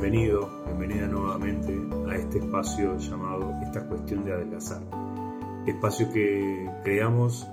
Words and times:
Bienvenido, 0.00 0.48
bienvenida 0.64 1.06
nuevamente 1.08 1.78
a 2.08 2.16
este 2.16 2.38
espacio 2.38 2.96
llamado 2.96 3.52
Esta 3.62 3.86
cuestión 3.86 4.24
de 4.24 4.32
adelgazar. 4.32 4.82
Espacio 5.66 6.10
que 6.10 6.70
creamos 6.82 7.46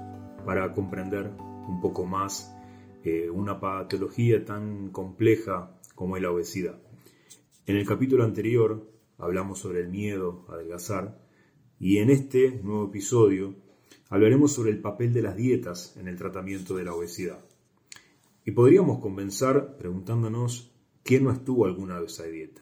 para 0.45 0.71
comprender 0.73 1.29
un 1.67 1.81
poco 1.81 2.05
más 2.05 2.55
eh, 3.03 3.29
una 3.29 3.59
patología 3.59 4.45
tan 4.45 4.91
compleja 4.91 5.77
como 5.93 6.15
es 6.15 6.23
la 6.23 6.31
obesidad. 6.31 6.79
En 7.65 7.75
el 7.75 7.85
capítulo 7.85 8.23
anterior 8.23 8.89
hablamos 9.17 9.59
sobre 9.59 9.81
el 9.81 9.89
miedo 9.89 10.45
a 10.47 10.53
adelgazar 10.53 11.19
y 11.81 11.97
en 11.97 12.09
este 12.09 12.61
nuevo 12.63 12.85
episodio 12.85 13.55
hablaremos 14.07 14.53
sobre 14.53 14.71
el 14.71 14.79
papel 14.79 15.11
de 15.11 15.21
las 15.21 15.35
dietas 15.35 15.97
en 15.97 16.07
el 16.07 16.15
tratamiento 16.15 16.77
de 16.77 16.85
la 16.85 16.93
obesidad. 16.93 17.43
Y 18.45 18.51
podríamos 18.51 18.99
comenzar 18.99 19.75
preguntándonos 19.75 20.76
quién 21.07 21.23
no 21.23 21.31
estuvo 21.31 21.65
alguna 21.65 21.99
vez 21.99 22.19
a 22.19 22.25
dieta. 22.25 22.61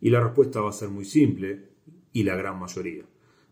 Y 0.00 0.10
la 0.10 0.20
respuesta 0.20 0.60
va 0.60 0.70
a 0.70 0.72
ser 0.72 0.88
muy 0.88 1.04
simple 1.04 1.68
y 2.12 2.24
la 2.24 2.34
gran 2.34 2.58
mayoría, 2.58 3.04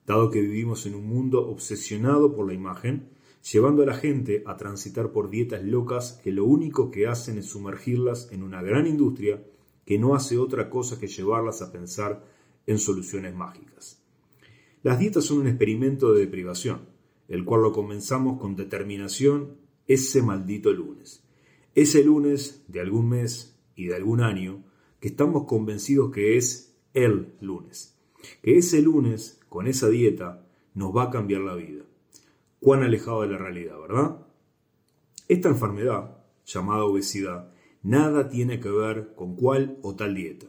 dado 0.06 0.30
que 0.30 0.40
vivimos 0.40 0.86
en 0.86 0.94
un 0.94 1.06
mundo 1.06 1.46
obsesionado 1.46 2.34
por 2.34 2.46
la 2.46 2.54
imagen, 2.54 3.10
llevando 3.52 3.82
a 3.82 3.86
la 3.86 3.94
gente 3.94 4.42
a 4.46 4.56
transitar 4.56 5.12
por 5.12 5.28
dietas 5.28 5.62
locas 5.62 6.20
que 6.24 6.32
lo 6.32 6.46
único 6.46 6.90
que 6.90 7.06
hacen 7.06 7.36
es 7.36 7.46
sumergirlas 7.46 8.32
en 8.32 8.42
una 8.42 8.62
gran 8.62 8.86
industria 8.86 9.44
que 9.84 9.98
no 9.98 10.14
hace 10.14 10.38
otra 10.38 10.70
cosa 10.70 10.98
que 10.98 11.08
llevarlas 11.08 11.60
a 11.60 11.70
pensar 11.70 12.24
en 12.66 12.78
soluciones 12.78 13.34
mágicas. 13.34 14.02
Las 14.82 14.98
dietas 14.98 15.24
son 15.24 15.38
un 15.38 15.48
experimento 15.48 16.14
de 16.14 16.20
deprivación, 16.20 16.88
el 17.28 17.44
cual 17.44 17.62
lo 17.62 17.72
comenzamos 17.72 18.40
con 18.40 18.56
determinación 18.56 19.58
ese 19.86 20.22
maldito 20.22 20.72
lunes. 20.72 21.22
Ese 21.74 22.02
lunes 22.02 22.64
de 22.68 22.80
algún 22.80 23.10
mes 23.10 23.53
y 23.76 23.86
de 23.86 23.96
algún 23.96 24.20
año 24.20 24.64
que 25.00 25.08
estamos 25.08 25.44
convencidos 25.44 26.10
que 26.10 26.36
es 26.36 26.74
el 26.92 27.34
lunes. 27.40 27.98
Que 28.42 28.56
ese 28.58 28.80
lunes, 28.80 29.40
con 29.48 29.66
esa 29.66 29.88
dieta, 29.88 30.46
nos 30.74 30.96
va 30.96 31.04
a 31.04 31.10
cambiar 31.10 31.42
la 31.42 31.54
vida. 31.54 31.84
Cuán 32.60 32.82
alejado 32.82 33.22
de 33.22 33.28
la 33.28 33.38
realidad, 33.38 33.78
¿verdad? 33.78 34.26
Esta 35.28 35.48
enfermedad, 35.48 36.18
llamada 36.44 36.84
obesidad, 36.84 37.52
nada 37.82 38.28
tiene 38.28 38.60
que 38.60 38.70
ver 38.70 39.14
con 39.14 39.36
cuál 39.36 39.78
o 39.82 39.94
tal 39.94 40.14
dieta. 40.14 40.46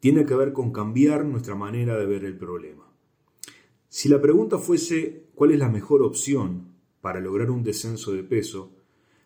Tiene 0.00 0.26
que 0.26 0.34
ver 0.34 0.52
con 0.52 0.72
cambiar 0.72 1.24
nuestra 1.24 1.54
manera 1.54 1.96
de 1.96 2.06
ver 2.06 2.24
el 2.24 2.36
problema. 2.36 2.90
Si 3.88 4.08
la 4.08 4.20
pregunta 4.20 4.58
fuese 4.58 5.26
cuál 5.34 5.50
es 5.52 5.58
la 5.58 5.68
mejor 5.68 6.02
opción 6.02 6.72
para 7.00 7.20
lograr 7.20 7.50
un 7.50 7.62
descenso 7.62 8.12
de 8.12 8.24
peso, 8.24 8.72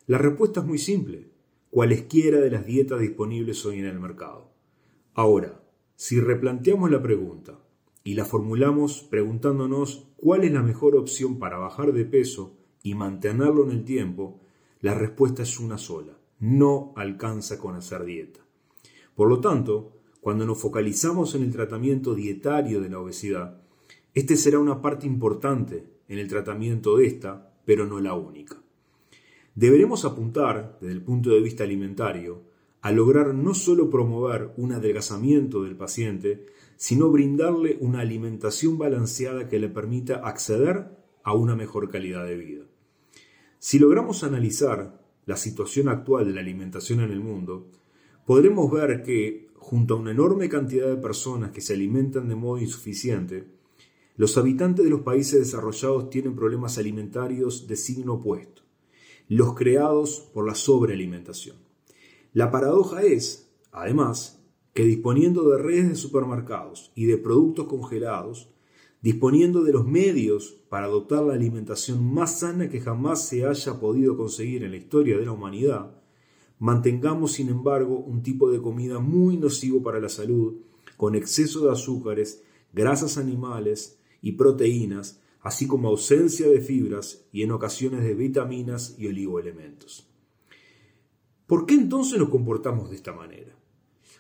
la 0.07 0.19
respuesta 0.19 0.61
es 0.61 0.67
muy 0.67 0.79
simple, 0.79 1.31
cualesquiera 1.77 2.41
de 2.41 2.51
las 2.51 2.65
dietas 2.65 3.01
disponibles 3.01 3.67
hoy 3.67 3.81
en 3.81 3.85
el 3.85 4.01
mercado. 4.01 4.51
Ahora, 5.13 5.61
si 5.95 6.19
replanteamos 6.19 6.91
la 6.91 7.03
pregunta 7.03 7.59
y 8.03 8.15
la 8.15 8.25
formulamos 8.25 9.03
preguntándonos 9.03 10.09
cuál 10.17 10.45
es 10.45 10.53
la 10.53 10.63
mejor 10.63 10.97
opción 10.97 11.39
para 11.39 11.59
bajar 11.59 11.93
de 11.93 12.07
peso 12.07 12.57
y 12.83 12.95
mantenerlo 12.95 13.63
en 13.65 13.73
el 13.73 13.85
tiempo, 13.85 14.41
la 14.81 14.95
respuesta 14.95 15.43
es 15.43 15.61
una 15.61 15.77
sola, 15.77 16.17
no 16.41 16.95
alcanza 16.97 17.59
con 17.59 17.75
hacer 17.75 18.07
dieta. 18.07 18.41
Por 19.15 19.29
lo 19.29 19.41
tanto, 19.41 19.99
cuando 20.23 20.47
nos 20.47 20.59
focalizamos 20.59 21.35
en 21.35 21.43
el 21.43 21.53
tratamiento 21.53 22.15
dietario 22.15 22.81
de 22.81 22.89
la 22.89 23.01
obesidad, 23.01 23.61
este 24.15 24.39
será 24.39 24.61
una 24.61 24.81
parte 24.81 25.07
importante 25.07 25.85
en 26.09 26.21
el 26.21 26.27
tratamiento 26.27 26.97
de 26.97 27.07
esta, 27.07 27.53
pero 27.67 27.85
no 27.85 28.01
la 28.01 28.15
única. 28.15 28.63
Deberemos 29.57 30.05
apuntar, 30.05 30.77
desde 30.83 30.93
el 30.93 31.03
punto 31.03 31.31
de 31.31 31.41
vista 31.41 31.65
alimentario, 31.65 32.43
a 32.83 32.93
lograr 32.93 33.33
no 33.33 33.55
solo 33.55 33.89
promover 33.89 34.53
un 34.59 34.73
adelgazamiento 34.73 35.63
del 35.63 35.77
paciente, 35.77 36.45
sino 36.77 37.11
brindarle 37.11 37.79
una 37.81 38.01
alimentación 38.01 38.77
balanceada 38.77 39.49
que 39.49 39.59
le 39.59 39.71
permita 39.71 40.17
acceder 40.17 40.91
a 41.25 41.33
una 41.33 41.57
mejor 41.57 41.91
calidad 41.91 42.27
de 42.27 42.37
vida. 42.37 42.65
Si 43.59 43.79
logramos 43.79 44.25
analizar 44.25 45.01
la 45.25 45.37
situación 45.37 45.89
actual 45.89 46.27
de 46.27 46.35
la 46.35 46.43
alimentación 46.43 47.01
en 47.01 47.11
el 47.11 47.21
mundo, 47.21 47.71
podremos 48.27 48.71
ver 48.71 49.03
que, 49.03 49.49
junto 49.55 49.95
a 49.95 49.97
una 49.97 50.11
enorme 50.11 50.51
cantidad 50.51 50.89
de 50.89 50.97
personas 50.97 51.51
que 51.51 51.63
se 51.63 51.73
alimentan 51.73 52.29
de 52.29 52.35
modo 52.35 52.59
insuficiente, 52.59 53.47
los 54.17 54.37
habitantes 54.37 54.85
de 54.85 54.91
los 54.91 55.01
países 55.01 55.41
desarrollados 55.41 56.11
tienen 56.11 56.37
problemas 56.37 56.77
alimentarios 56.77 57.67
de 57.67 57.77
signo 57.77 58.15
opuesto 58.17 58.66
los 59.29 59.55
creados 59.55 60.29
por 60.33 60.47
la 60.47 60.55
sobrealimentación. 60.55 61.57
La 62.33 62.51
paradoja 62.51 63.03
es, 63.03 63.51
además, 63.73 64.43
que 64.75 64.85
disponiendo 64.85 65.49
de 65.49 65.59
redes 65.59 65.89
de 65.89 65.97
supermercados 65.97 66.93
y 66.95 67.07
de 67.07 67.17
productos 67.17 67.67
congelados, 67.67 68.51
disponiendo 69.01 69.65
de 69.65 69.73
los 69.73 69.87
medios 69.87 70.57
para 70.69 70.87
adoptar 70.87 71.23
la 71.23 71.35
alimentación 71.35 72.05
más 72.13 72.41
sana 72.41 72.69
que 72.69 72.81
jamás 72.81 73.27
se 73.27 73.47
haya 73.47 73.81
podido 73.81 74.17
conseguir 74.17 74.65
en 74.65 74.73
la 74.73 74.77
historia 74.77 75.17
de 75.17 75.25
la 75.25 75.33
humanidad, 75.33 75.97
mantengamos 76.59 77.33
sin 77.33 77.49
embargo 77.49 77.99
un 77.99 78.23
tipo 78.23 78.51
de 78.51 78.61
comida 78.61 78.99
muy 78.99 79.37
nocivo 79.37 79.83
para 79.83 80.01
la 80.01 80.09
salud, 80.09 80.57
con 80.97 81.15
exceso 81.15 81.65
de 81.65 81.73
azúcares, 81.73 82.43
grasas 82.73 83.19
animales 83.19 83.99
y 84.23 84.33
proteínas, 84.33 85.23
así 85.43 85.67
como 85.67 85.89
ausencia 85.89 86.49
de 86.49 86.61
fibras 86.61 87.25
y 87.33 87.43
en 87.43 87.53
ocasiones 87.53 88.03
de 88.03 88.15
vitaminas 88.15 88.95
y 88.99 89.07
oligoelementos. 89.07 90.09
¿Por 91.47 91.67
qué 91.67 91.75
entonces 91.75 92.19
nos 92.19 92.29
comportamos 92.29 92.91
de 92.91 92.97
esta 92.97 93.13
manera? 93.13 93.57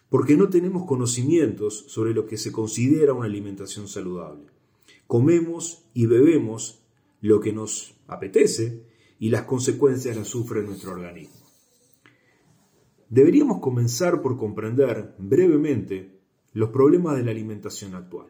Porque 0.08 0.36
no 0.36 0.48
tenemos 0.48 0.86
conocimientos 0.86 1.84
sobre 1.88 2.14
lo 2.14 2.26
que 2.26 2.36
se 2.36 2.52
considera 2.52 3.12
una 3.12 3.26
alimentación 3.26 3.88
saludable. 3.88 4.46
Comemos 5.06 5.84
y 5.94 6.06
bebemos 6.06 6.82
lo 7.20 7.40
que 7.40 7.52
nos 7.52 7.94
apetece 8.06 8.84
y 9.18 9.30
las 9.30 9.42
consecuencias 9.42 10.16
las 10.16 10.28
sufre 10.28 10.62
nuestro 10.62 10.92
organismo. 10.92 11.34
Deberíamos 13.08 13.60
comenzar 13.60 14.20
por 14.22 14.36
comprender 14.36 15.14
brevemente 15.18 16.20
los 16.52 16.70
problemas 16.70 17.16
de 17.16 17.24
la 17.24 17.30
alimentación 17.30 17.94
actual. 17.94 18.28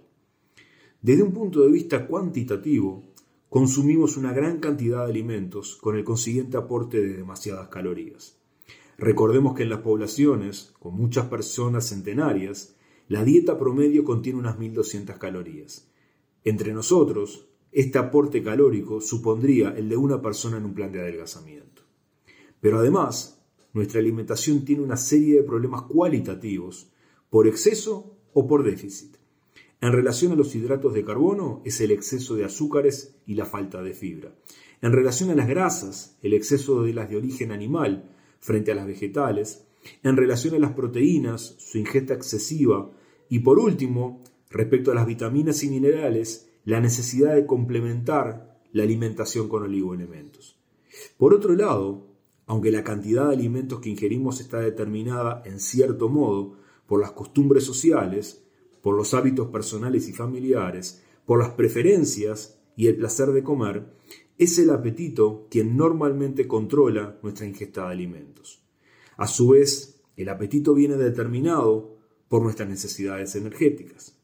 Desde 1.02 1.22
un 1.22 1.32
punto 1.32 1.60
de 1.60 1.70
vista 1.70 2.06
cuantitativo, 2.06 3.04
consumimos 3.48 4.16
una 4.16 4.32
gran 4.32 4.60
cantidad 4.60 5.04
de 5.04 5.10
alimentos 5.10 5.76
con 5.76 5.96
el 5.96 6.04
consiguiente 6.04 6.56
aporte 6.56 7.00
de 7.00 7.16
demasiadas 7.16 7.68
calorías. 7.68 8.38
Recordemos 8.98 9.54
que 9.54 9.64
en 9.64 9.70
las 9.70 9.80
poblaciones, 9.80 10.72
con 10.78 10.94
muchas 10.94 11.26
personas 11.26 11.88
centenarias, 11.88 12.76
la 13.08 13.24
dieta 13.24 13.58
promedio 13.58 14.04
contiene 14.04 14.38
unas 14.38 14.58
1200 14.58 15.16
calorías. 15.18 15.88
Entre 16.44 16.72
nosotros, 16.72 17.46
este 17.72 17.98
aporte 17.98 18.42
calórico 18.42 19.00
supondría 19.00 19.70
el 19.76 19.88
de 19.88 19.96
una 19.96 20.22
persona 20.22 20.56
en 20.56 20.64
un 20.64 20.74
plan 20.74 20.90
de 20.92 21.00
adelgazamiento. 21.00 21.82
Pero 22.60 22.78
además, 22.78 23.44
nuestra 23.74 24.00
alimentación 24.00 24.64
tiene 24.64 24.82
una 24.82 24.96
serie 24.96 25.36
de 25.36 25.42
problemas 25.42 25.82
cualitativos 25.82 26.90
por 27.28 27.46
exceso 27.46 28.16
o 28.32 28.46
por 28.46 28.64
déficit. 28.64 29.16
En 29.80 29.92
relación 29.92 30.32
a 30.32 30.36
los 30.36 30.54
hidratos 30.54 30.94
de 30.94 31.04
carbono 31.04 31.60
es 31.64 31.80
el 31.80 31.90
exceso 31.90 32.34
de 32.34 32.44
azúcares 32.44 33.16
y 33.26 33.34
la 33.34 33.44
falta 33.44 33.82
de 33.82 33.92
fibra. 33.92 34.34
En 34.80 34.92
relación 34.92 35.30
a 35.30 35.34
las 35.34 35.48
grasas, 35.48 36.16
el 36.22 36.32
exceso 36.32 36.82
de 36.82 36.94
las 36.94 37.10
de 37.10 37.16
origen 37.16 37.52
animal 37.52 38.10
frente 38.40 38.72
a 38.72 38.74
las 38.74 38.86
vegetales. 38.86 39.66
En 40.02 40.16
relación 40.16 40.54
a 40.54 40.58
las 40.58 40.72
proteínas, 40.72 41.56
su 41.58 41.78
ingesta 41.78 42.14
excesiva. 42.14 42.90
Y 43.28 43.40
por 43.40 43.58
último, 43.58 44.22
respecto 44.50 44.92
a 44.92 44.94
las 44.94 45.06
vitaminas 45.06 45.62
y 45.62 45.68
minerales, 45.68 46.48
la 46.64 46.80
necesidad 46.80 47.34
de 47.34 47.46
complementar 47.46 48.60
la 48.72 48.82
alimentación 48.82 49.48
con 49.48 49.62
oligoelementos. 49.62 50.58
Por 51.16 51.34
otro 51.34 51.54
lado, 51.54 52.06
aunque 52.46 52.70
la 52.70 52.84
cantidad 52.84 53.28
de 53.28 53.34
alimentos 53.34 53.80
que 53.80 53.90
ingerimos 53.90 54.40
está 54.40 54.60
determinada 54.60 55.42
en 55.44 55.60
cierto 55.60 56.08
modo 56.08 56.56
por 56.86 57.00
las 57.00 57.12
costumbres 57.12 57.64
sociales, 57.64 58.45
por 58.86 58.96
los 58.96 59.14
hábitos 59.14 59.48
personales 59.48 60.08
y 60.08 60.12
familiares, 60.12 61.02
por 61.24 61.40
las 61.40 61.50
preferencias 61.50 62.60
y 62.76 62.86
el 62.86 62.94
placer 62.94 63.32
de 63.32 63.42
comer, 63.42 63.92
es 64.38 64.60
el 64.60 64.70
apetito 64.70 65.48
quien 65.50 65.76
normalmente 65.76 66.46
controla 66.46 67.18
nuestra 67.20 67.48
ingesta 67.48 67.86
de 67.86 67.90
alimentos. 67.90 68.62
A 69.16 69.26
su 69.26 69.48
vez, 69.48 70.00
el 70.16 70.28
apetito 70.28 70.72
viene 70.72 70.94
determinado 70.94 71.96
por 72.28 72.42
nuestras 72.42 72.68
necesidades 72.68 73.34
energéticas. 73.34 74.20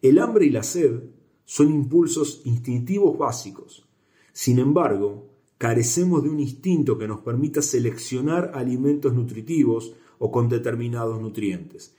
El 0.00 0.20
hambre 0.20 0.46
y 0.46 0.50
la 0.50 0.62
sed 0.62 1.00
son 1.44 1.72
impulsos 1.72 2.42
instintivos 2.44 3.18
básicos. 3.18 3.88
Sin 4.32 4.60
embargo, 4.60 5.32
carecemos 5.58 6.22
de 6.22 6.28
un 6.28 6.38
instinto 6.38 6.96
que 6.96 7.08
nos 7.08 7.22
permita 7.22 7.60
seleccionar 7.60 8.52
alimentos 8.54 9.12
nutritivos 9.12 9.94
o 10.20 10.30
con 10.30 10.48
determinados 10.48 11.20
nutrientes, 11.20 11.96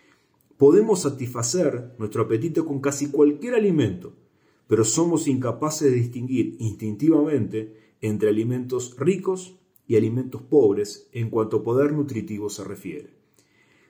Podemos 0.58 1.02
satisfacer 1.02 1.94
nuestro 2.00 2.24
apetito 2.24 2.66
con 2.66 2.82
casi 2.82 3.12
cualquier 3.12 3.54
alimento, 3.54 4.14
pero 4.68 4.84
somos 4.84 5.28
incapaces 5.28 5.92
de 5.92 5.98
distinguir 5.98 6.56
instintivamente 6.60 7.94
entre 8.02 8.30
alimentos 8.30 8.96
ricos 8.98 9.60
y 9.88 9.96
alimentos 9.96 10.42
pobres 10.42 11.10
en 11.14 11.30
cuanto 11.30 11.58
a 11.58 11.64
poder 11.64 11.94
nutritivo 11.94 12.50
se 12.50 12.64
refiere. 12.64 13.14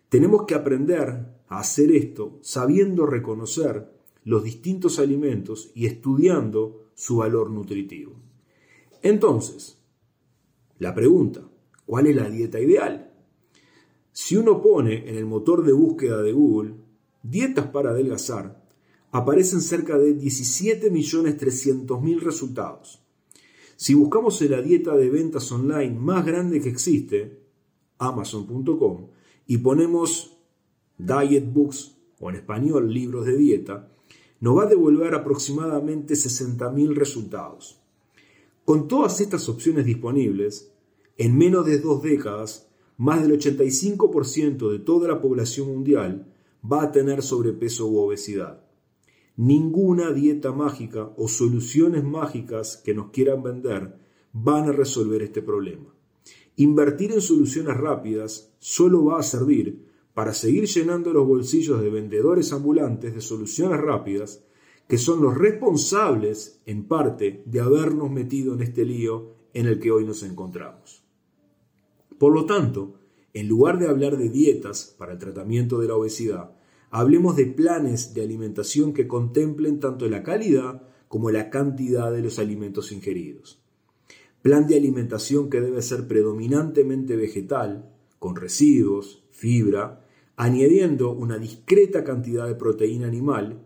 Tenemos 0.10 0.46
que 0.46 0.56
aprender 0.56 1.38
a 1.48 1.60
hacer 1.60 1.92
esto 1.92 2.38
sabiendo 2.42 3.06
reconocer 3.06 3.90
los 4.24 4.44
distintos 4.44 5.00
alimentos 5.00 5.72
y 5.74 5.86
estudiando 5.86 6.90
su 6.96 7.18
valor 7.18 7.50
nutritivo. 7.50 8.14
Entonces, 9.02 9.78
la 10.80 10.94
pregunta, 10.94 11.48
¿cuál 11.86 12.08
es 12.08 12.16
la 12.16 12.30
dieta 12.30 12.60
ideal? 12.60 13.07
Si 14.20 14.36
uno 14.36 14.64
pone 14.64 15.08
en 15.08 15.16
el 15.16 15.28
motor 15.28 15.64
de 15.64 15.74
búsqueda 15.74 16.24
de 16.24 16.32
Google 16.32 16.74
dietas 17.22 17.68
para 17.68 17.92
adelgazar, 17.92 18.66
aparecen 19.12 19.62
cerca 19.62 19.96
de 20.00 20.18
17.300.000 20.18 22.20
resultados. 22.22 23.06
Si 23.76 23.94
buscamos 23.94 24.42
en 24.42 24.50
la 24.50 24.64
dieta 24.64 24.96
de 24.96 25.12
ventas 25.12 25.52
online 25.52 26.00
más 26.00 26.26
grande 26.26 26.60
que 26.60 26.70
existe, 26.70 27.44
amazon.com, 28.00 29.06
y 29.46 29.60
ponemos 29.60 30.36
diet 30.98 31.54
books 31.54 31.96
o 32.20 32.32
en 32.32 32.38
español 32.38 32.92
libros 32.92 33.24
de 33.24 33.38
dieta, 33.38 33.92
nos 34.40 34.58
va 34.58 34.64
a 34.64 34.68
devolver 34.68 35.14
aproximadamente 35.14 36.16
60.000 36.16 36.96
resultados. 36.96 37.80
Con 38.66 38.88
todas 38.88 39.22
estas 39.22 39.48
opciones 39.48 39.86
disponibles, 39.86 40.72
en 41.20 41.38
menos 41.38 41.68
de 41.68 41.78
dos 41.78 42.02
décadas, 42.02 42.67
más 42.98 43.22
del 43.22 43.40
85% 43.40 44.72
de 44.72 44.80
toda 44.80 45.08
la 45.08 45.22
población 45.22 45.68
mundial 45.68 46.34
va 46.70 46.84
a 46.84 46.92
tener 46.92 47.22
sobrepeso 47.22 47.88
u 47.88 48.00
obesidad. 48.00 48.64
Ninguna 49.36 50.12
dieta 50.12 50.52
mágica 50.52 51.14
o 51.16 51.28
soluciones 51.28 52.04
mágicas 52.04 52.82
que 52.84 52.96
nos 52.96 53.12
quieran 53.12 53.44
vender 53.44 54.00
van 54.34 54.70
a 54.70 54.72
resolver 54.72 55.22
este 55.22 55.44
problema. 55.44 55.94
Invertir 56.56 57.12
en 57.12 57.22
soluciones 57.22 57.78
rápidas 57.78 58.52
solo 58.58 59.06
va 59.06 59.20
a 59.20 59.24
servir 59.24 59.86
para 60.16 60.34
seguir 60.34 60.66
llenando 60.66 61.14
los 61.14 61.28
bolsillos 61.28 61.80
de 61.80 61.92
vendedores 61.92 62.52
ambulantes 62.52 63.14
de 63.14 63.22
soluciones 63.22 63.80
rápidas 63.80 64.44
que 64.88 64.98
son 64.98 65.22
los 65.22 65.38
responsables, 65.38 66.62
en 66.66 66.88
parte, 66.88 67.44
de 67.46 67.60
habernos 67.60 68.10
metido 68.10 68.56
en 68.56 68.62
este 68.62 68.86
lío 68.86 69.34
en 69.54 69.68
el 69.68 69.80
que 69.80 69.92
hoy 69.92 70.06
nos 70.06 70.24
encontramos. 70.24 71.07
Por 72.18 72.34
lo 72.34 72.46
tanto, 72.46 72.96
en 73.34 73.48
lugar 73.48 73.78
de 73.78 73.88
hablar 73.88 74.18
de 74.18 74.30
dietas 74.30 74.96
para 74.98 75.14
el 75.14 75.20
tratamiento 75.20 75.80
de 75.80 75.88
la 75.88 75.96
obesidad, 75.96 76.52
hablemos 76.90 77.36
de 77.36 77.46
planes 77.46 78.14
de 78.14 78.24
alimentación 78.24 78.94
que 78.94 79.08
contemplen 79.08 79.80
tanto 79.80 80.08
la 80.08 80.24
calidad 80.24 80.82
como 81.08 81.30
la 81.32 81.50
cantidad 81.50 82.12
de 82.12 82.22
los 82.22 82.40
alimentos 82.40 82.92
ingeridos. 82.92 83.62
Plan 84.42 84.68
de 84.68 84.76
alimentación 84.76 85.50
que 85.50 85.62
debe 85.62 85.82
ser 85.82 86.08
predominantemente 86.08 87.16
vegetal, 87.16 87.94
con 88.20 88.36
residuos, 88.36 89.24
fibra, 89.32 90.06
añadiendo 90.36 91.12
una 91.12 91.38
discreta 91.38 92.04
cantidad 92.04 92.48
de 92.48 92.56
proteína 92.56 93.08
animal, 93.08 93.64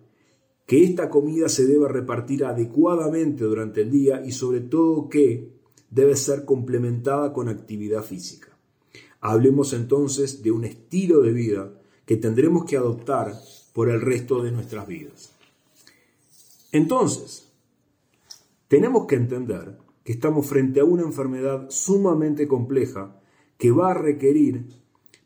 que 0.65 0.83
esta 0.83 1.09
comida 1.09 1.49
se 1.49 1.65
debe 1.65 1.87
repartir 1.87 2.45
adecuadamente 2.45 3.43
durante 3.43 3.81
el 3.81 3.91
día 3.91 4.23
y 4.25 4.31
sobre 4.31 4.61
todo 4.61 5.09
que 5.09 5.60
debe 5.91 6.15
ser 6.15 6.45
complementada 6.45 7.31
con 7.33 7.49
actividad 7.49 8.03
física. 8.03 8.47
Hablemos 9.19 9.73
entonces 9.73 10.41
de 10.41 10.51
un 10.51 10.65
estilo 10.65 11.21
de 11.21 11.31
vida 11.31 11.71
que 12.05 12.17
tendremos 12.17 12.65
que 12.65 12.77
adoptar 12.77 13.33
por 13.73 13.89
el 13.89 14.01
resto 14.01 14.41
de 14.41 14.51
nuestras 14.51 14.87
vidas. 14.87 15.31
Entonces, 16.71 17.47
tenemos 18.67 19.05
que 19.05 19.15
entender 19.15 19.77
que 20.03 20.13
estamos 20.13 20.47
frente 20.47 20.79
a 20.79 20.85
una 20.85 21.03
enfermedad 21.03 21.69
sumamente 21.69 22.47
compleja 22.47 23.19
que 23.57 23.71
va 23.71 23.91
a 23.91 23.93
requerir 23.93 24.65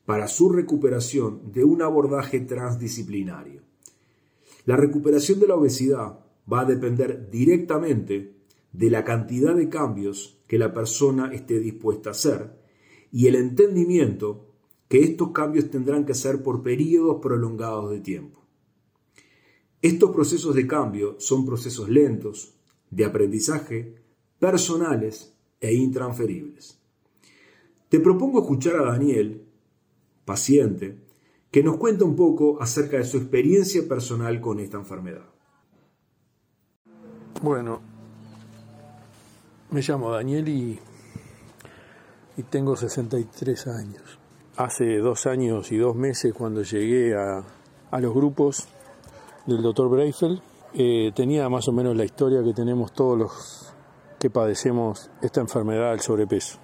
para 0.05 0.27
su 0.27 0.49
recuperación 0.49 1.51
de 1.51 1.63
un 1.63 1.81
abordaje 1.81 2.39
transdisciplinario. 2.41 3.61
La 4.65 4.75
recuperación 4.75 5.39
de 5.39 5.47
la 5.47 5.55
obesidad 5.55 6.19
va 6.51 6.61
a 6.61 6.65
depender 6.65 7.29
directamente 7.29 8.35
de 8.77 8.89
la 8.89 9.03
cantidad 9.03 9.55
de 9.55 9.69
cambios 9.69 10.37
que 10.47 10.57
la 10.57 10.73
persona 10.73 11.33
esté 11.33 11.59
dispuesta 11.59 12.09
a 12.09 12.11
hacer 12.11 12.59
y 13.11 13.27
el 13.27 13.35
entendimiento 13.35 14.51
que 14.89 15.03
estos 15.03 15.31
cambios 15.31 15.69
tendrán 15.69 16.05
que 16.05 16.13
ser 16.13 16.43
por 16.43 16.61
periodos 16.61 17.19
prolongados 17.21 17.91
de 17.91 18.01
tiempo. 18.01 18.41
Estos 19.81 20.11
procesos 20.11 20.55
de 20.55 20.67
cambio 20.67 21.15
son 21.19 21.45
procesos 21.45 21.89
lentos, 21.89 22.55
de 22.89 23.05
aprendizaje, 23.05 23.95
personales 24.39 25.33
e 25.59 25.73
intransferibles. 25.73 26.79
Te 27.89 27.99
propongo 27.99 28.41
escuchar 28.41 28.75
a 28.77 28.91
Daniel 28.91 29.45
paciente, 30.25 30.97
que 31.51 31.63
nos 31.63 31.77
cuenta 31.77 32.03
un 32.03 32.15
poco 32.15 32.61
acerca 32.61 32.97
de 32.97 33.05
su 33.05 33.17
experiencia 33.17 33.87
personal 33.87 34.41
con 34.41 34.59
esta 34.59 34.77
enfermedad. 34.77 35.29
Bueno, 37.41 37.94
me 39.69 39.81
llamo 39.81 40.11
Daniel 40.11 40.47
y, 40.47 40.79
y 42.37 42.43
tengo 42.43 42.75
63 42.75 43.67
años. 43.67 44.19
Hace 44.57 44.97
dos 44.97 45.25
años 45.25 45.71
y 45.71 45.77
dos 45.77 45.95
meses 45.95 46.33
cuando 46.33 46.63
llegué 46.63 47.15
a, 47.15 47.43
a 47.91 47.99
los 47.99 48.13
grupos 48.13 48.67
del 49.45 49.61
doctor 49.61 49.89
Breifeld, 49.89 50.41
eh, 50.73 51.11
tenía 51.15 51.47
más 51.49 51.67
o 51.67 51.71
menos 51.71 51.95
la 51.95 52.03
historia 52.03 52.43
que 52.43 52.53
tenemos 52.53 52.91
todos 52.93 53.17
los 53.17 53.73
que 54.19 54.29
padecemos 54.29 55.09
esta 55.21 55.41
enfermedad 55.41 55.91
del 55.91 55.99
sobrepeso. 55.99 56.59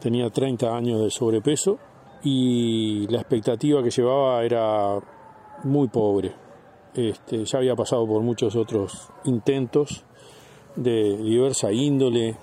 Tenía 0.00 0.30
30 0.30 0.76
años 0.76 1.00
de 1.00 1.10
sobrepeso 1.10 1.78
y 2.22 3.06
la 3.08 3.18
expectativa 3.18 3.82
que 3.82 3.90
llevaba 3.90 4.44
era 4.44 4.98
muy 5.64 5.88
pobre. 5.88 6.34
Este, 6.94 7.44
ya 7.44 7.58
había 7.58 7.74
pasado 7.74 8.06
por 8.06 8.22
muchos 8.22 8.56
otros 8.56 9.10
intentos 9.24 10.04
de 10.78 11.16
diversa 11.16 11.72
índole, 11.72 12.36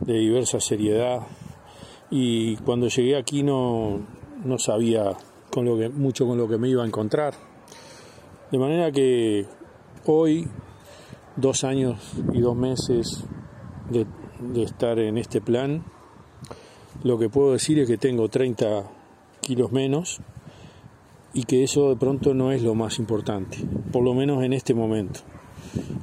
de 0.00 0.14
diversa 0.14 0.60
seriedad 0.60 1.26
y 2.10 2.56
cuando 2.58 2.86
llegué 2.86 3.16
aquí 3.16 3.42
no, 3.42 4.00
no 4.44 4.58
sabía 4.58 5.16
mucho 5.94 6.26
con 6.26 6.38
lo 6.38 6.48
que 6.48 6.58
me 6.58 6.68
iba 6.68 6.84
a 6.84 6.86
encontrar. 6.86 7.34
De 8.52 8.58
manera 8.58 8.92
que 8.92 9.46
hoy, 10.04 10.46
dos 11.34 11.64
años 11.64 11.98
y 12.32 12.40
dos 12.40 12.54
meses 12.54 13.24
de, 13.90 14.06
de 14.40 14.62
estar 14.62 14.98
en 14.98 15.18
este 15.18 15.40
plan, 15.40 15.82
lo 17.02 17.18
que 17.18 17.28
puedo 17.28 17.52
decir 17.52 17.80
es 17.80 17.88
que 17.88 17.96
tengo 17.96 18.28
30 18.28 18.84
kilos 19.40 19.72
menos 19.72 20.20
y 21.32 21.44
que 21.44 21.64
eso 21.64 21.88
de 21.88 21.96
pronto 21.96 22.34
no 22.34 22.52
es 22.52 22.62
lo 22.62 22.74
más 22.74 22.98
importante, 22.98 23.58
por 23.92 24.04
lo 24.04 24.14
menos 24.14 24.44
en 24.44 24.52
este 24.52 24.74
momento. 24.74 25.20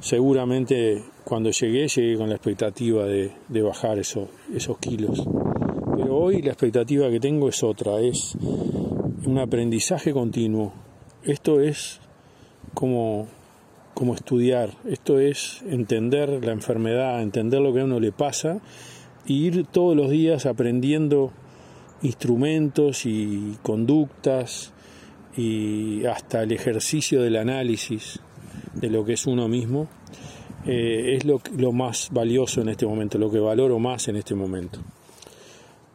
Seguramente 0.00 1.02
cuando 1.24 1.50
llegué 1.50 1.88
llegué 1.88 2.16
con 2.16 2.28
la 2.28 2.34
expectativa 2.34 3.04
de, 3.06 3.62
bajar 3.62 3.98
esos 3.98 4.28
kilos, 4.80 5.26
pero 5.96 6.18
hoy 6.18 6.42
la 6.42 6.50
expectativa 6.50 7.08
que 7.10 7.20
tengo 7.20 7.48
es 7.48 7.62
otra, 7.62 8.00
es 8.00 8.36
un 9.24 9.38
aprendizaje 9.38 10.12
continuo. 10.12 10.72
Esto 11.22 11.60
es 11.60 12.00
como, 12.74 13.26
como 13.94 14.14
estudiar, 14.14 14.70
esto 14.86 15.18
es 15.18 15.62
entender 15.68 16.44
la 16.44 16.52
enfermedad, 16.52 17.22
entender 17.22 17.60
lo 17.60 17.72
que 17.72 17.80
a 17.80 17.84
uno 17.84 18.00
le 18.00 18.12
pasa 18.12 18.60
e 19.26 19.32
ir 19.32 19.66
todos 19.66 19.96
los 19.96 20.10
días 20.10 20.44
aprendiendo 20.44 21.32
instrumentos 22.02 23.06
y 23.06 23.56
conductas 23.62 24.72
y 25.36 26.04
hasta 26.04 26.42
el 26.42 26.52
ejercicio 26.52 27.22
del 27.22 27.36
análisis 27.36 28.20
de 28.84 28.90
lo 28.90 29.04
que 29.04 29.14
es 29.14 29.26
uno 29.26 29.48
mismo, 29.48 29.88
eh, 30.66 31.16
es 31.16 31.24
lo, 31.24 31.72
más 31.72 32.08
valioso 32.12 32.60
en 32.60 32.68
este 32.68 32.86
momento, 32.86 33.18
lo 33.18 33.30
que 33.30 33.38
valoro 33.38 33.78
más 33.78 34.08
en 34.08 34.16
este 34.16 34.34
momento. 34.34 34.78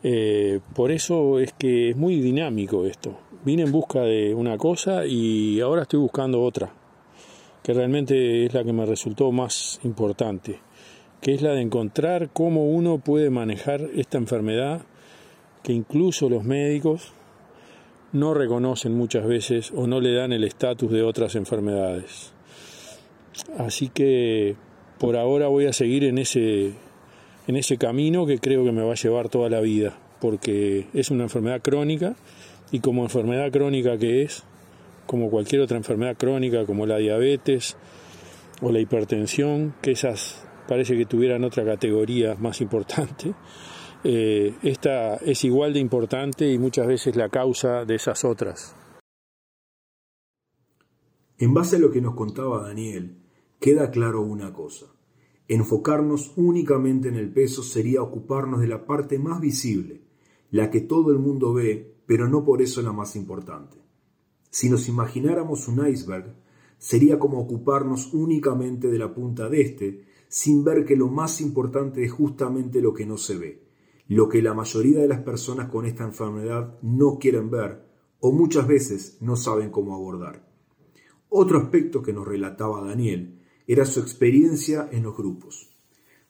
Eh, 0.03 0.59
por 0.75 0.91
eso 0.91 1.39
es 1.39 1.53
que 1.53 1.91
es 1.91 1.97
muy 1.97 2.19
dinámico 2.19 2.85
esto. 2.85 3.17
Vine 3.45 3.63
en 3.63 3.71
busca 3.71 4.01
de 4.01 4.33
una 4.33 4.57
cosa 4.57 5.05
y 5.05 5.59
ahora 5.59 5.83
estoy 5.83 5.99
buscando 5.99 6.41
otra, 6.41 6.71
que 7.63 7.73
realmente 7.73 8.45
es 8.45 8.53
la 8.53 8.63
que 8.63 8.73
me 8.73 8.85
resultó 8.85 9.31
más 9.31 9.79
importante, 9.83 10.59
que 11.21 11.33
es 11.33 11.41
la 11.41 11.53
de 11.53 11.61
encontrar 11.61 12.29
cómo 12.31 12.65
uno 12.65 12.97
puede 12.97 13.29
manejar 13.29 13.81
esta 13.95 14.17
enfermedad 14.17 14.81
que 15.63 15.73
incluso 15.73 16.29
los 16.29 16.43
médicos 16.43 17.13
no 18.11 18.33
reconocen 18.33 18.95
muchas 18.95 19.25
veces 19.25 19.71
o 19.75 19.85
no 19.85 19.99
le 19.99 20.13
dan 20.13 20.31
el 20.31 20.43
estatus 20.43 20.91
de 20.91 21.03
otras 21.03 21.35
enfermedades. 21.35 22.33
Así 23.57 23.89
que 23.89 24.55
por 24.99 25.15
ahora 25.15 25.47
voy 25.47 25.65
a 25.65 25.73
seguir 25.73 26.03
en 26.03 26.17
ese, 26.17 26.73
en 27.47 27.55
ese 27.55 27.77
camino 27.77 28.25
que 28.25 28.39
creo 28.39 28.63
que 28.63 28.71
me 28.71 28.83
va 28.83 28.91
a 28.91 28.95
llevar 28.95 29.29
toda 29.29 29.49
la 29.49 29.61
vida, 29.61 29.97
porque 30.19 30.87
es 30.93 31.09
una 31.09 31.23
enfermedad 31.23 31.61
crónica 31.61 32.15
y 32.71 32.79
como 32.79 33.03
enfermedad 33.03 33.51
crónica 33.51 33.97
que 33.97 34.23
es, 34.23 34.43
como 35.07 35.29
cualquier 35.29 35.61
otra 35.61 35.77
enfermedad 35.77 36.17
crónica 36.17 36.65
como 36.65 36.85
la 36.85 36.97
diabetes 36.97 37.77
o 38.61 38.71
la 38.71 38.79
hipertensión, 38.79 39.73
que 39.81 39.91
esas 39.91 40.45
parece 40.67 40.95
que 40.95 41.05
tuvieran 41.05 41.43
otra 41.43 41.65
categoría 41.65 42.35
más 42.35 42.61
importante, 42.61 43.33
eh, 44.03 44.53
esta 44.61 45.15
es 45.15 45.43
igual 45.45 45.73
de 45.73 45.79
importante 45.79 46.51
y 46.51 46.57
muchas 46.59 46.87
veces 46.87 47.15
la 47.15 47.29
causa 47.29 47.85
de 47.85 47.95
esas 47.95 48.23
otras. 48.23 48.75
En 51.37 51.53
base 51.53 51.77
a 51.77 51.79
lo 51.79 51.89
que 51.89 52.01
nos 52.01 52.15
contaba 52.15 52.67
Daniel, 52.67 53.15
queda 53.59 53.91
claro 53.91 54.21
una 54.21 54.53
cosa. 54.53 54.87
Enfocarnos 55.47 56.33
únicamente 56.37 57.09
en 57.09 57.15
el 57.15 57.31
peso 57.31 57.63
sería 57.63 58.01
ocuparnos 58.01 58.61
de 58.61 58.67
la 58.67 58.85
parte 58.85 59.19
más 59.19 59.41
visible, 59.41 60.01
la 60.51 60.69
que 60.69 60.81
todo 60.81 61.11
el 61.11 61.19
mundo 61.19 61.53
ve, 61.53 61.97
pero 62.05 62.27
no 62.29 62.43
por 62.43 62.61
eso 62.61 62.81
la 62.81 62.93
más 62.93 63.15
importante. 63.15 63.77
Si 64.49 64.69
nos 64.69 64.87
imagináramos 64.87 65.67
un 65.67 65.85
iceberg, 65.85 66.35
sería 66.77 67.19
como 67.19 67.39
ocuparnos 67.39 68.13
únicamente 68.13 68.89
de 68.89 68.97
la 68.97 69.13
punta 69.13 69.49
de 69.49 69.61
este, 69.61 70.05
sin 70.27 70.63
ver 70.63 70.85
que 70.85 70.95
lo 70.95 71.07
más 71.07 71.41
importante 71.41 72.03
es 72.03 72.11
justamente 72.11 72.81
lo 72.81 72.93
que 72.93 73.05
no 73.05 73.17
se 73.17 73.37
ve, 73.37 73.63
lo 74.07 74.29
que 74.29 74.41
la 74.41 74.53
mayoría 74.53 74.99
de 74.99 75.07
las 75.07 75.21
personas 75.21 75.69
con 75.69 75.85
esta 75.85 76.05
enfermedad 76.05 76.77
no 76.81 77.17
quieren 77.19 77.49
ver 77.49 77.85
o 78.19 78.31
muchas 78.31 78.67
veces 78.67 79.17
no 79.21 79.35
saben 79.35 79.71
cómo 79.71 79.95
abordar. 79.95 80.47
Otro 81.29 81.59
aspecto 81.59 82.01
que 82.01 82.13
nos 82.13 82.27
relataba 82.27 82.81
Daniel 82.81 83.38
era 83.71 83.85
su 83.85 83.99
experiencia 83.99 84.89
en 84.91 85.03
los 85.03 85.15
grupos. 85.15 85.69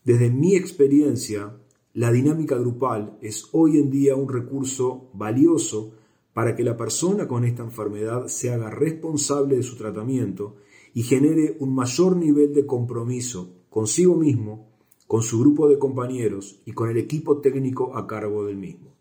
Desde 0.04 0.30
mi 0.30 0.58
experiencia, 0.58 1.56
la 1.94 2.12
dinámica 2.12 2.58
grupal 2.58 3.18
es 3.22 3.48
hoy 3.54 3.78
en 3.78 3.90
día 3.90 4.18
un 4.18 4.28
recurso 4.28 5.10
valioso 5.14 5.94
para 6.34 6.54
que 6.54 6.66
la 6.66 6.76
persona 6.76 7.30
con 7.30 7.46
esta 7.46 7.64
enfermedad 7.64 8.28
se 8.28 8.52
haga 8.52 8.70
responsable 8.70 9.56
de 9.56 9.64
su 9.64 9.78
tratamiento 9.78 10.58
y 10.94 11.04
genere 11.04 11.56
un 11.62 11.74
mayor 11.74 12.18
nivel 12.18 12.54
de 12.54 12.66
compromiso 12.66 13.56
consigo 13.70 14.18
mismo, 14.18 14.68
con 15.08 15.24
su 15.24 15.40
grupo 15.40 15.70
de 15.70 15.80
compañeros 15.80 16.62
y 16.66 16.74
con 16.74 16.90
el 16.90 16.98
equipo 16.98 17.38
técnico 17.38 17.96
a 17.96 18.06
cargo 18.06 18.44
del 18.48 18.58
mismo. 18.58 18.96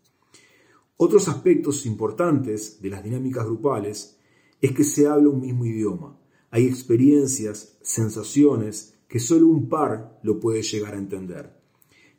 Otros 0.95 1.27
aspectos 1.27 1.85
importantes 1.85 2.81
de 2.81 2.89
las 2.89 3.03
dinámicas 3.03 3.45
grupales 3.45 4.17
es 4.61 4.71
que 4.71 4.85
se 4.85 5.07
habla 5.07 5.27
un 5.27 5.41
mismo 5.41 5.65
idioma. 5.65 6.18
Hay 6.51 6.65
experiencias, 6.65 7.77
sensaciones 7.81 8.95
que 9.07 9.19
solo 9.19 9.47
un 9.47 9.69
par 9.69 10.19
lo 10.23 10.39
puede 10.39 10.61
llegar 10.61 10.93
a 10.93 10.97
entender. 10.97 11.57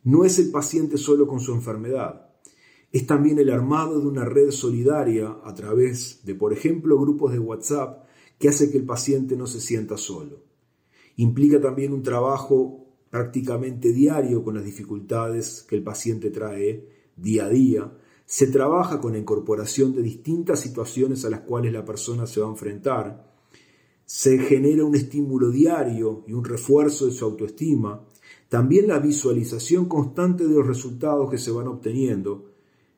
No 0.02 0.24
es 0.24 0.38
el 0.38 0.50
paciente 0.50 0.96
solo 0.98 1.26
con 1.26 1.40
su 1.40 1.52
enfermedad, 1.52 2.30
es 2.92 3.06
también 3.06 3.38
el 3.38 3.50
armado 3.50 4.00
de 4.00 4.08
una 4.08 4.24
red 4.24 4.50
solidaria 4.50 5.36
a 5.44 5.54
través 5.54 6.24
de, 6.24 6.34
por 6.34 6.52
ejemplo, 6.52 6.98
grupos 6.98 7.32
de 7.32 7.38
WhatsApp 7.38 8.04
que 8.38 8.48
hace 8.48 8.70
que 8.70 8.78
el 8.78 8.84
paciente 8.84 9.36
no 9.36 9.46
se 9.46 9.60
sienta 9.60 9.96
solo. 9.96 10.42
Implica 11.16 11.60
también 11.60 11.92
un 11.92 12.02
trabajo 12.02 12.88
prácticamente 13.10 13.92
diario 13.92 14.42
con 14.42 14.54
las 14.54 14.64
dificultades 14.64 15.64
que 15.68 15.76
el 15.76 15.84
paciente 15.84 16.30
trae 16.30 16.88
día 17.16 17.44
a 17.44 17.48
día. 17.48 17.92
Se 18.26 18.48
trabaja 18.48 19.00
con 19.00 19.12
la 19.12 19.18
incorporación 19.18 19.94
de 19.94 20.02
distintas 20.02 20.60
situaciones 20.60 21.24
a 21.24 21.30
las 21.30 21.40
cuales 21.40 21.72
la 21.72 21.84
persona 21.84 22.26
se 22.26 22.40
va 22.40 22.46
a 22.46 22.50
enfrentar. 22.50 23.29
Se 24.12 24.40
genera 24.40 24.84
un 24.84 24.96
estímulo 24.96 25.52
diario 25.52 26.24
y 26.26 26.32
un 26.32 26.44
refuerzo 26.44 27.06
de 27.06 27.12
su 27.12 27.24
autoestima. 27.24 28.08
También 28.48 28.88
la 28.88 28.98
visualización 28.98 29.84
constante 29.84 30.48
de 30.48 30.52
los 30.52 30.66
resultados 30.66 31.30
que 31.30 31.38
se 31.38 31.52
van 31.52 31.68
obteniendo 31.68 32.50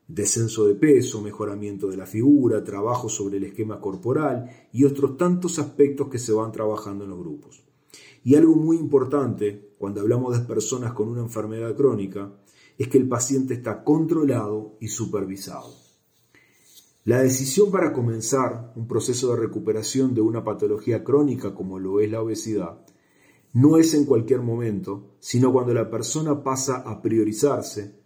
descenso 0.09 0.67
de 0.67 0.75
peso, 0.75 1.21
mejoramiento 1.21 1.89
de 1.89 1.99
la 1.99 2.07
figura, 2.07 2.65
trabajo 2.65 3.11
sobre 3.11 3.37
el 3.37 3.45
esquema 3.45 3.79
corporal 3.79 4.49
y 4.73 4.85
otros 4.85 5.19
tantos 5.19 5.59
aspectos 5.59 6.09
que 6.09 6.19
se 6.19 6.33
van 6.33 6.51
trabajando 6.51 7.05
en 7.05 7.11
los 7.11 7.19
grupos. 7.19 7.63
Y 8.25 8.35
algo 8.37 8.57
muy 8.57 8.79
importante 8.79 9.75
cuando 9.77 10.01
hablamos 10.01 10.33
de 10.33 10.47
personas 10.47 10.95
con 10.95 11.11
una 11.11 11.21
enfermedad 11.21 11.77
crónica 11.77 12.33
es 12.79 12.89
que 12.89 12.97
el 12.97 13.07
paciente 13.07 13.53
está 13.53 13.85
controlado 13.85 14.79
y 14.81 14.89
supervisado. 14.89 15.92
La 17.05 17.21
decisión 17.21 17.73
para 17.73 17.93
comenzar 17.93 18.73
un 18.77 18.87
proceso 18.87 19.35
de 19.35 19.41
recuperación 19.41 20.15
de 20.15 20.21
una 20.21 20.45
patología 20.45 21.03
crónica 21.03 21.53
como 21.53 21.81
lo 21.81 21.99
es 21.99 22.09
la 22.09 22.23
obesidad 22.23 22.79
no 23.55 23.77
es 23.77 23.93
en 23.95 24.05
cualquier 24.05 24.41
momento, 24.41 25.17
sino 25.19 25.53
cuando 25.53 25.75
la 25.75 25.91
persona 25.91 26.45
pasa 26.45 26.77
a 26.77 27.03
priorizarse 27.03 28.01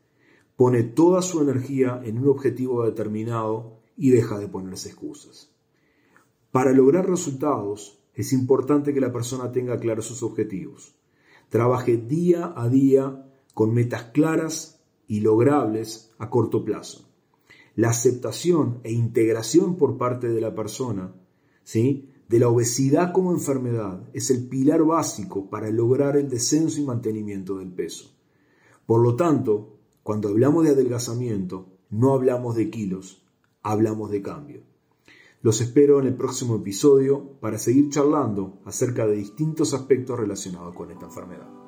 pone 0.57 0.83
toda 0.83 1.21
su 1.21 1.43
energía 1.43 2.01
en 2.05 2.19
un 2.19 2.29
objetivo 2.29 2.87
determinado 2.87 3.81
y 3.99 4.09
deja 4.11 4.39
de 4.39 4.49
ponerse 4.49 4.89
excusas. 4.89 5.51
Para 6.51 6.73
lograr 6.73 7.07
resultados 7.07 8.03
es 8.15 8.33
importante 8.33 8.95
que 8.95 9.01
la 9.03 9.13
persona 9.13 9.53
tenga 9.53 9.79
claros 9.79 10.07
sus 10.07 10.23
objetivos. 10.23 10.95
Trabaje 11.51 11.99
día 11.99 12.55
a 12.57 12.71
día 12.71 13.31
con 13.53 13.75
metas 13.75 14.05
claras 14.05 14.81
y 15.07 15.21
logrables 15.21 16.13
a 16.17 16.31
corto 16.31 16.65
plazo. 16.65 17.06
La 17.77 17.91
aceptación 17.91 18.81
e 18.85 18.93
integración 18.93 19.77
por 19.77 19.99
parte 19.99 20.29
de 20.29 20.41
la 20.41 20.55
persona, 20.55 21.15
¿sí? 21.63 22.11
de 22.27 22.41
la 22.41 22.49
obesidad 22.49 23.13
como 23.13 23.33
enfermedad, 23.33 24.09
es 24.15 24.31
el 24.31 24.49
pilar 24.49 24.83
básico 24.83 25.51
para 25.51 25.71
lograr 25.71 26.17
el 26.17 26.31
descenso 26.31 26.81
y 26.81 26.85
mantenimiento 26.85 27.59
del 27.59 27.71
peso. 27.71 28.11
Por 28.87 29.03
lo 29.03 29.15
tanto, 29.15 29.79
cuando 30.03 30.31
hablamos 30.31 30.65
de 30.65 30.71
adelgazamiento, 30.71 31.67
no 31.91 32.15
hablamos 32.15 32.57
de 32.57 32.71
kilos, 32.71 33.23
hablamos 33.63 34.11
de 34.11 34.23
cambio. 34.23 34.63
Los 35.43 35.61
espero 35.61 36.01
en 36.01 36.07
el 36.07 36.17
próximo 36.17 36.57
episodio 36.57 37.39
para 37.41 37.59
seguir 37.59 37.91
charlando 37.91 38.59
acerca 38.65 39.07
de 39.07 39.17
distintos 39.17 39.75
aspectos 39.75 40.19
relacionados 40.19 40.75
con 40.75 40.91
esta 40.91 41.05
enfermedad. 41.05 41.66